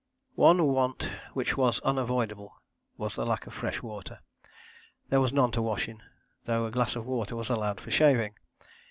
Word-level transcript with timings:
One 0.37 0.65
want 0.65 1.03
which 1.35 1.55
was 1.55 1.79
unavoidable 1.81 2.55
was 2.97 3.13
the 3.13 3.23
lack 3.23 3.45
of 3.45 3.53
fresh 3.53 3.83
water. 3.83 4.19
There 5.09 5.21
was 5.21 5.31
none 5.31 5.51
to 5.51 5.61
wash 5.61 5.87
in, 5.87 6.01
though 6.45 6.65
a 6.65 6.71
glass 6.71 6.95
of 6.95 7.05
water 7.05 7.35
was 7.35 7.51
allowed 7.51 7.79
for 7.79 7.91
shaving! 7.91 8.33